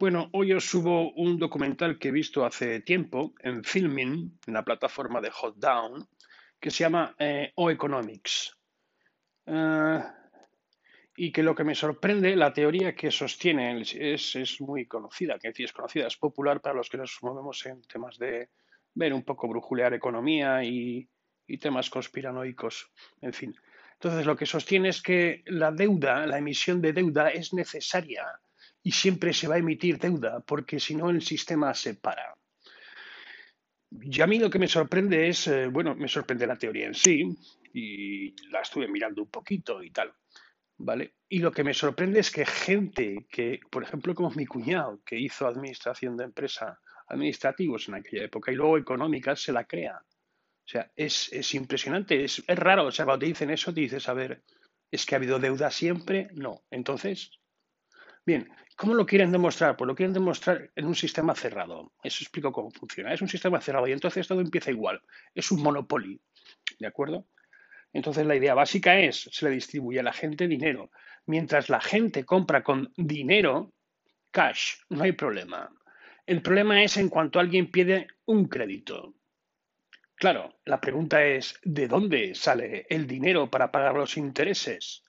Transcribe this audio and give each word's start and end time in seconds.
Bueno, 0.00 0.30
hoy 0.32 0.54
os 0.54 0.64
subo 0.64 1.12
un 1.12 1.38
documental 1.38 1.98
que 1.98 2.08
he 2.08 2.10
visto 2.10 2.46
hace 2.46 2.80
tiempo 2.80 3.34
en 3.40 3.62
Filming, 3.62 4.38
en 4.46 4.54
la 4.54 4.64
plataforma 4.64 5.20
de 5.20 5.28
Hot 5.28 5.56
Down, 5.56 6.08
que 6.58 6.70
se 6.70 6.84
llama 6.84 7.14
eh, 7.18 7.52
O 7.56 7.70
Economics. 7.70 8.56
Eh, 9.44 10.02
y 11.18 11.30
que 11.30 11.42
lo 11.42 11.54
que 11.54 11.64
me 11.64 11.74
sorprende, 11.74 12.34
la 12.34 12.50
teoría 12.50 12.94
que 12.94 13.10
sostiene 13.10 13.78
es, 13.82 14.36
es 14.36 14.60
muy 14.62 14.86
conocida, 14.86 15.38
que 15.38 15.52
es 15.54 15.72
conocida, 15.74 16.06
es 16.06 16.16
popular 16.16 16.62
para 16.62 16.76
los 16.76 16.88
que 16.88 16.96
nos 16.96 17.18
movemos 17.20 17.66
en 17.66 17.82
temas 17.82 18.16
de 18.16 18.48
ver 18.94 19.12
un 19.12 19.22
poco 19.22 19.48
brujulear 19.48 19.92
economía 19.92 20.64
y, 20.64 21.06
y 21.46 21.58
temas 21.58 21.90
conspiranoicos, 21.90 22.90
en 23.20 23.34
fin. 23.34 23.54
Entonces, 23.92 24.24
lo 24.24 24.34
que 24.34 24.46
sostiene 24.46 24.88
es 24.88 25.02
que 25.02 25.42
la 25.44 25.70
deuda, 25.70 26.26
la 26.26 26.38
emisión 26.38 26.80
de 26.80 26.94
deuda 26.94 27.28
es 27.28 27.52
necesaria 27.52 28.40
y 28.82 28.92
siempre 28.92 29.32
se 29.32 29.48
va 29.48 29.56
a 29.56 29.58
emitir 29.58 29.98
deuda, 29.98 30.40
porque 30.40 30.80
si 30.80 30.94
no 30.94 31.10
el 31.10 31.22
sistema 31.22 31.74
se 31.74 31.94
para. 31.94 32.34
Y 33.90 34.20
a 34.20 34.26
mí 34.26 34.38
lo 34.38 34.50
que 34.50 34.58
me 34.58 34.68
sorprende 34.68 35.28
es, 35.28 35.48
eh, 35.48 35.66
bueno, 35.66 35.94
me 35.94 36.08
sorprende 36.08 36.46
la 36.46 36.56
teoría 36.56 36.86
en 36.86 36.94
sí, 36.94 37.36
y 37.72 38.34
la 38.50 38.60
estuve 38.60 38.88
mirando 38.88 39.22
un 39.22 39.30
poquito 39.30 39.82
y 39.82 39.90
tal, 39.90 40.12
¿vale? 40.78 41.14
Y 41.28 41.40
lo 41.40 41.52
que 41.52 41.64
me 41.64 41.74
sorprende 41.74 42.20
es 42.20 42.30
que 42.30 42.46
gente 42.46 43.26
que, 43.30 43.60
por 43.70 43.82
ejemplo, 43.82 44.14
como 44.14 44.30
mi 44.30 44.46
cuñado, 44.46 45.00
que 45.04 45.18
hizo 45.18 45.46
administración 45.46 46.16
de 46.16 46.24
empresa, 46.24 46.80
administrativos 47.08 47.88
en 47.88 47.96
aquella 47.96 48.24
época 48.24 48.52
y 48.52 48.54
luego 48.54 48.78
económicas, 48.78 49.42
se 49.42 49.52
la 49.52 49.64
crea. 49.64 50.00
O 50.00 50.68
sea, 50.70 50.90
es, 50.94 51.32
es 51.32 51.54
impresionante, 51.54 52.22
es, 52.22 52.42
es 52.46 52.58
raro. 52.58 52.86
O 52.86 52.92
sea, 52.92 53.04
cuando 53.04 53.20
te 53.20 53.26
dicen 53.26 53.50
eso, 53.50 53.74
te 53.74 53.80
dices, 53.80 54.08
a 54.08 54.14
ver, 54.14 54.42
¿es 54.90 55.04
que 55.04 55.14
ha 55.14 55.18
habido 55.18 55.40
deuda 55.40 55.70
siempre? 55.70 56.28
No. 56.34 56.62
Entonces, 56.70 57.39
Bien, 58.30 58.48
¿cómo 58.76 58.94
lo 58.94 59.04
quieren 59.06 59.32
demostrar? 59.32 59.76
Pues 59.76 59.88
lo 59.88 59.96
quieren 59.96 60.12
demostrar 60.12 60.70
en 60.76 60.86
un 60.86 60.94
sistema 60.94 61.34
cerrado. 61.34 61.94
Eso 62.00 62.22
explico 62.22 62.52
cómo 62.52 62.70
funciona. 62.70 63.12
Es 63.12 63.20
un 63.20 63.26
sistema 63.26 63.60
cerrado 63.60 63.88
y 63.88 63.92
entonces 63.92 64.28
todo 64.28 64.40
empieza 64.40 64.70
igual. 64.70 65.02
Es 65.34 65.50
un 65.50 65.60
monopolio. 65.60 66.20
¿De 66.78 66.86
acuerdo? 66.86 67.26
Entonces 67.92 68.24
la 68.24 68.36
idea 68.36 68.54
básica 68.54 69.00
es, 69.00 69.28
se 69.32 69.46
le 69.46 69.50
distribuye 69.50 69.98
a 69.98 70.04
la 70.04 70.12
gente 70.12 70.46
dinero. 70.46 70.92
Mientras 71.26 71.70
la 71.70 71.80
gente 71.80 72.24
compra 72.24 72.62
con 72.62 72.92
dinero, 72.96 73.72
cash, 74.30 74.74
no 74.90 75.02
hay 75.02 75.10
problema. 75.10 75.68
El 76.24 76.40
problema 76.40 76.84
es 76.84 76.98
en 76.98 77.08
cuanto 77.08 77.40
alguien 77.40 77.68
pide 77.68 78.06
un 78.26 78.44
crédito. 78.46 79.16
Claro, 80.14 80.60
la 80.66 80.80
pregunta 80.80 81.24
es, 81.24 81.58
¿de 81.64 81.88
dónde 81.88 82.36
sale 82.36 82.86
el 82.88 83.08
dinero 83.08 83.50
para 83.50 83.72
pagar 83.72 83.96
los 83.96 84.16
intereses? 84.16 85.02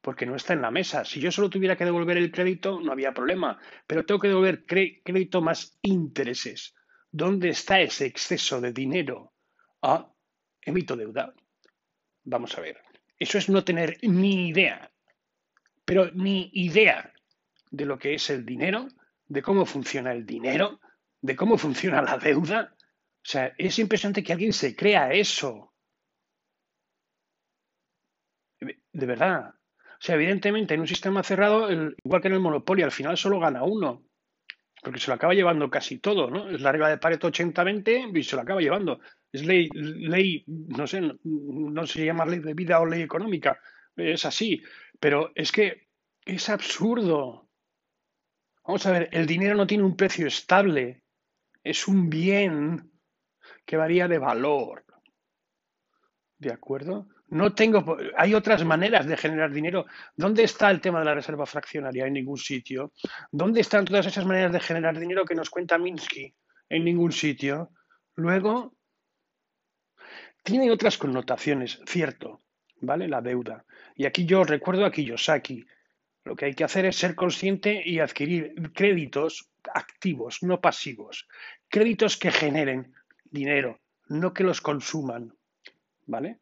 Porque 0.00 0.26
no 0.26 0.36
está 0.36 0.54
en 0.54 0.62
la 0.62 0.70
mesa. 0.70 1.04
Si 1.04 1.20
yo 1.20 1.30
solo 1.30 1.50
tuviera 1.50 1.76
que 1.76 1.84
devolver 1.84 2.16
el 2.16 2.30
crédito, 2.30 2.80
no 2.80 2.92
había 2.92 3.12
problema, 3.12 3.58
pero 3.86 4.04
tengo 4.04 4.20
que 4.20 4.28
devolver 4.28 4.64
crédito 4.64 5.40
más 5.42 5.78
intereses. 5.82 6.74
¿Dónde 7.10 7.50
está 7.50 7.80
ese 7.80 8.06
exceso 8.06 8.60
de 8.60 8.72
dinero? 8.72 9.34
Ah, 9.82 10.10
emito 10.62 10.96
deuda. 10.96 11.34
Vamos 12.24 12.56
a 12.56 12.60
ver. 12.60 12.80
Eso 13.18 13.38
es 13.38 13.48
no 13.48 13.64
tener 13.64 13.98
ni 14.02 14.48
idea, 14.48 14.90
pero 15.84 16.10
ni 16.12 16.50
idea 16.54 17.12
de 17.70 17.84
lo 17.84 17.98
que 17.98 18.14
es 18.14 18.30
el 18.30 18.46
dinero, 18.46 18.88
de 19.26 19.42
cómo 19.42 19.66
funciona 19.66 20.12
el 20.12 20.24
dinero, 20.24 20.80
de 21.20 21.36
cómo 21.36 21.58
funciona 21.58 22.00
la 22.00 22.16
deuda. 22.16 22.74
O 22.78 23.28
sea, 23.28 23.54
es 23.58 23.78
impresionante 23.78 24.22
que 24.22 24.32
alguien 24.32 24.52
se 24.52 24.74
crea 24.74 25.12
eso. 25.12 25.74
De 28.92 29.06
verdad, 29.06 29.54
sea, 30.02 30.14
evidentemente, 30.14 30.74
en 30.74 30.80
un 30.80 30.86
sistema 30.86 31.22
cerrado, 31.22 31.70
igual 31.70 32.22
que 32.22 32.28
en 32.28 32.34
el 32.34 32.40
monopolio, 32.40 32.86
al 32.86 32.92
final 32.92 33.16
solo 33.16 33.38
gana 33.38 33.64
uno, 33.64 34.02
porque 34.82 34.98
se 34.98 35.08
lo 35.08 35.14
acaba 35.14 35.34
llevando 35.34 35.68
casi 35.68 35.98
todo, 35.98 36.30
¿no? 36.30 36.48
Es 36.48 36.60
la 36.60 36.72
regla 36.72 36.88
de 36.88 36.98
Pareto 36.98 37.28
80-20 37.28 38.18
y 38.18 38.22
se 38.22 38.36
lo 38.36 38.42
acaba 38.42 38.60
llevando. 38.60 39.00
Es 39.30 39.44
ley, 39.44 39.68
ley, 39.74 40.44
no 40.46 40.86
sé, 40.86 41.02
no, 41.22 41.86
se 41.86 42.04
llama 42.04 42.24
ley 42.24 42.40
de 42.40 42.54
vida 42.54 42.80
o 42.80 42.86
ley 42.86 43.02
económica, 43.02 43.60
es 43.96 44.24
así, 44.24 44.62
pero 44.98 45.32
es 45.34 45.52
que 45.52 45.88
es 46.24 46.48
absurdo. 46.48 47.48
Vamos 48.64 48.86
a 48.86 48.92
ver, 48.92 49.08
el 49.12 49.26
dinero 49.26 49.54
no 49.54 49.66
tiene 49.66 49.84
un 49.84 49.96
precio 49.96 50.26
estable, 50.26 51.02
es 51.62 51.86
un 51.86 52.08
bien 52.08 52.90
que 53.66 53.76
varía 53.76 54.08
de 54.08 54.18
valor. 54.18 54.84
¿De 56.40 56.50
acuerdo? 56.50 57.06
No 57.28 57.52
tengo, 57.52 57.98
hay 58.16 58.32
otras 58.32 58.64
maneras 58.64 59.06
de 59.06 59.18
generar 59.18 59.52
dinero. 59.52 59.84
¿Dónde 60.16 60.42
está 60.42 60.70
el 60.70 60.80
tema 60.80 61.00
de 61.00 61.04
la 61.04 61.14
reserva 61.14 61.44
fraccionaria? 61.44 62.06
En 62.06 62.14
ningún 62.14 62.38
sitio. 62.38 62.94
¿Dónde 63.30 63.60
están 63.60 63.84
todas 63.84 64.06
esas 64.06 64.24
maneras 64.24 64.50
de 64.50 64.60
generar 64.60 64.98
dinero 64.98 65.26
que 65.26 65.34
nos 65.34 65.50
cuenta 65.50 65.76
Minsky? 65.76 66.34
En 66.70 66.86
ningún 66.86 67.12
sitio. 67.12 67.72
Luego, 68.14 68.74
tiene 70.42 70.70
otras 70.70 70.96
connotaciones, 70.96 71.78
cierto, 71.84 72.40
¿vale? 72.80 73.06
La 73.06 73.20
deuda. 73.20 73.66
Y 73.94 74.06
aquí 74.06 74.24
yo 74.24 74.42
recuerdo 74.42 74.86
a 74.86 74.90
Kiyosaki. 74.90 75.66
Lo 76.24 76.34
que 76.34 76.46
hay 76.46 76.54
que 76.54 76.64
hacer 76.64 76.86
es 76.86 76.96
ser 76.96 77.14
consciente 77.14 77.82
y 77.84 77.98
adquirir 77.98 78.54
créditos 78.72 79.50
activos, 79.74 80.42
no 80.42 80.58
pasivos. 80.58 81.28
Créditos 81.68 82.16
que 82.16 82.30
generen 82.30 82.94
dinero, 83.24 83.78
no 84.08 84.32
que 84.32 84.42
los 84.42 84.62
consuman, 84.62 85.34
¿vale? 86.10 86.38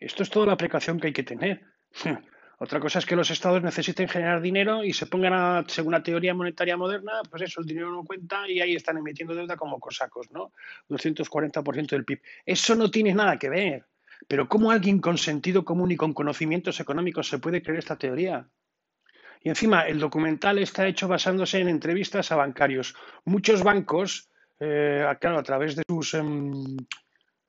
Esto 0.00 0.22
es 0.22 0.30
toda 0.30 0.46
la 0.46 0.56
precaución 0.56 0.98
que 0.98 1.08
hay 1.08 1.12
que 1.12 1.22
tener. 1.22 1.62
Otra 2.60 2.80
cosa 2.80 2.98
es 2.98 3.06
que 3.06 3.14
los 3.14 3.30
estados 3.30 3.62
necesiten 3.62 4.08
generar 4.08 4.40
dinero 4.40 4.82
y 4.82 4.92
se 4.92 5.06
pongan, 5.06 5.32
a, 5.32 5.64
según 5.68 5.92
la 5.92 6.02
teoría 6.02 6.34
monetaria 6.34 6.76
moderna, 6.76 7.22
pues 7.30 7.42
eso, 7.42 7.60
el 7.60 7.66
dinero 7.66 7.92
no 7.92 8.02
cuenta 8.04 8.48
y 8.48 8.60
ahí 8.60 8.74
están 8.74 8.98
emitiendo 8.98 9.34
deuda 9.34 9.56
como 9.56 9.78
cosacos, 9.78 10.28
¿no? 10.32 10.52
240% 10.88 11.90
del 11.90 12.04
PIB. 12.04 12.20
Eso 12.44 12.74
no 12.74 12.90
tiene 12.90 13.14
nada 13.14 13.38
que 13.38 13.48
ver. 13.48 13.86
Pero 14.26 14.48
¿cómo 14.48 14.72
alguien 14.72 15.00
con 15.00 15.18
sentido 15.18 15.64
común 15.64 15.92
y 15.92 15.96
con 15.96 16.12
conocimientos 16.12 16.80
económicos 16.80 17.28
se 17.28 17.38
puede 17.38 17.62
creer 17.62 17.78
esta 17.78 17.96
teoría? 17.96 18.48
Y 19.40 19.50
encima, 19.50 19.82
el 19.82 20.00
documental 20.00 20.58
está 20.58 20.88
hecho 20.88 21.06
basándose 21.06 21.60
en 21.60 21.68
entrevistas 21.68 22.32
a 22.32 22.36
bancarios. 22.36 22.96
Muchos 23.24 23.62
bancos, 23.62 24.28
eh, 24.58 25.06
claro, 25.20 25.38
a 25.38 25.44
través 25.44 25.76
de 25.76 25.84
sus 25.88 26.14
em, 26.14 26.76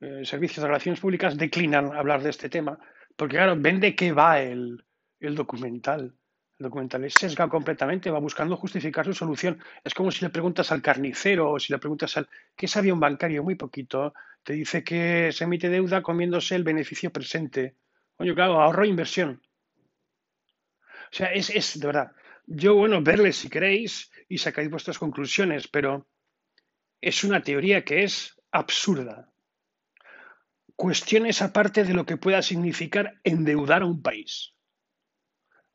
eh, 0.00 0.24
servicios 0.24 0.62
de 0.62 0.68
relaciones 0.68 0.98
públicas 0.98 1.36
declinan 1.36 1.92
hablar 1.94 2.22
de 2.22 2.30
este 2.30 2.48
tema, 2.48 2.78
porque 3.16 3.36
claro, 3.36 3.54
ven 3.58 3.80
de 3.80 3.94
qué 3.94 4.12
va 4.12 4.40
el, 4.40 4.82
documental. 5.20 6.14
El 6.58 6.64
documental 6.64 7.04
es 7.04 7.14
sesgado 7.14 7.50
completamente, 7.50 8.10
va 8.10 8.18
buscando 8.18 8.56
justificar 8.56 9.04
su 9.04 9.12
solución. 9.12 9.62
Es 9.84 9.92
como 9.92 10.10
si 10.10 10.24
le 10.24 10.30
preguntas 10.30 10.72
al 10.72 10.80
carnicero 10.80 11.50
o 11.50 11.58
si 11.58 11.72
le 11.72 11.78
preguntas 11.78 12.16
al... 12.16 12.28
¿Qué 12.56 12.66
sabía 12.66 12.94
un 12.94 13.00
bancario? 13.00 13.42
Muy 13.42 13.56
poquito. 13.56 14.14
Te 14.42 14.54
dice 14.54 14.82
que 14.82 15.32
se 15.32 15.44
emite 15.44 15.68
deuda 15.68 16.02
comiéndose 16.02 16.56
el 16.56 16.64
beneficio 16.64 17.10
presente. 17.12 17.76
Oye, 18.16 18.34
claro, 18.34 18.60
ahorro 18.60 18.84
e 18.84 18.88
inversión. 18.88 19.42
O 21.12 21.14
sea, 21.14 21.32
es, 21.32 21.50
es 21.50 21.78
de 21.78 21.86
verdad. 21.86 22.12
Yo, 22.46 22.74
bueno, 22.74 23.02
verle 23.02 23.32
si 23.32 23.48
queréis 23.50 24.10
y 24.28 24.38
sacáis 24.38 24.70
vuestras 24.70 24.98
conclusiones, 24.98 25.68
pero 25.68 26.08
es 27.00 27.24
una 27.24 27.42
teoría 27.42 27.84
que 27.84 28.04
es 28.04 28.40
absurda 28.50 29.29
cuestiones 30.80 31.42
aparte 31.42 31.84
de 31.84 31.92
lo 31.92 32.06
que 32.06 32.16
pueda 32.16 32.40
significar 32.40 33.20
endeudar 33.22 33.82
a 33.82 33.84
un 33.84 34.00
país. 34.00 34.54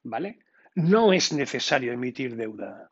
¿Vale? 0.02 0.40
No 0.74 1.14
es 1.14 1.32
necesario 1.32 1.94
emitir 1.94 2.36
deuda. 2.36 2.92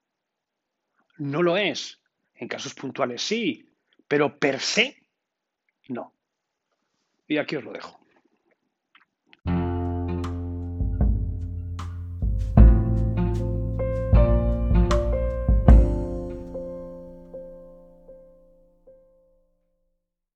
No 1.18 1.42
lo 1.42 1.58
es. 1.58 2.00
En 2.36 2.48
casos 2.48 2.76
puntuales 2.76 3.20
sí, 3.24 3.68
pero 4.08 4.38
per 4.38 4.60
se 4.60 5.02
no. 5.88 6.14
Y 7.28 7.38
aquí 7.38 7.56
os 7.56 7.64
lo 7.64 7.74
dejo. 7.74 8.03